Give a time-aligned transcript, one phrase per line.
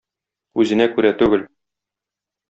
[0.63, 1.43] Үзенә күрә түгел.